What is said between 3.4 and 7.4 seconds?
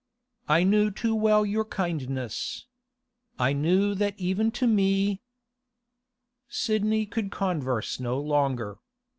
knew that even to me—' Sidney could